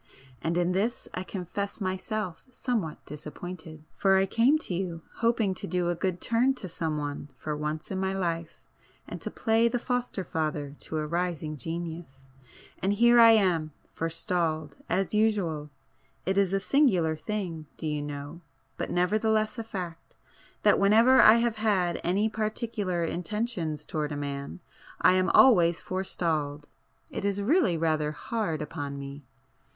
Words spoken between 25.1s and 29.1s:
am always forestalled! It is really rather hard upon